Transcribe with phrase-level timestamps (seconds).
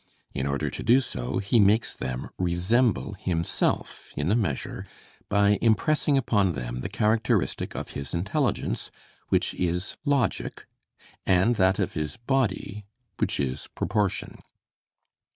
[0.33, 4.87] In order to do so he makes them resemble himself in a measure,
[5.29, 8.89] by impressing upon them the characteristic of his intelligence,
[9.29, 10.65] which is logic,
[11.23, 12.83] and that of his body,
[13.19, 14.39] which is proportion.